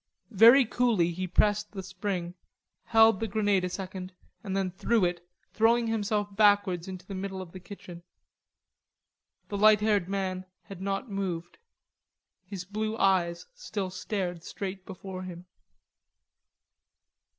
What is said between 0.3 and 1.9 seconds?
Very coolly he pressed the